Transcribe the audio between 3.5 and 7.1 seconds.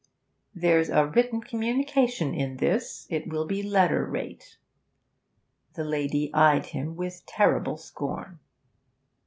letter rate.' The lady eyed him